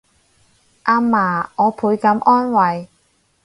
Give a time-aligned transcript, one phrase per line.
[0.01, 0.17] 阿嫲我倍感
[2.25, 2.57] 安慰